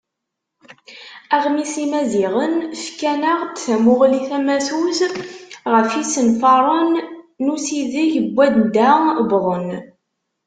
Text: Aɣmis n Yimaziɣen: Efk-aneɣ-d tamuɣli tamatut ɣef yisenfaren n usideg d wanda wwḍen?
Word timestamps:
Aɣmis 1.35 1.73
n 1.77 1.81
Yimaziɣen: 1.81 2.53
Efk-aneɣ-d 2.75 3.55
tamuɣli 3.65 4.21
tamatut 4.29 4.99
ɣef 5.73 5.89
yisenfaren 5.97 6.91
n 7.43 7.45
usideg 7.53 8.13
d 8.25 8.27
wanda 8.35 8.91
wwḍen? 9.19 9.69